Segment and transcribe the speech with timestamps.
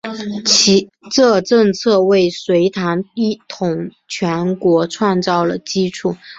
[1.11, 6.15] 这政策为隋唐一统全国创造了基础。